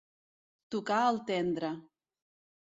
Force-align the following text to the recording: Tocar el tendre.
Tocar 0.75 1.01
el 1.09 1.21
tendre. 1.29 1.71